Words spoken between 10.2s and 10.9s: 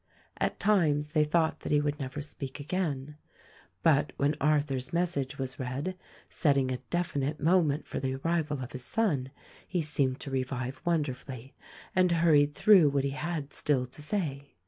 to revive